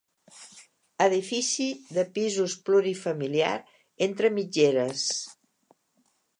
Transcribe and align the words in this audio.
Edifici 1.05 1.67
de 1.97 2.05
pisos 2.15 2.57
plurifamiliar 2.71 3.53
entre 4.09 4.35
mitgeres. 4.41 5.07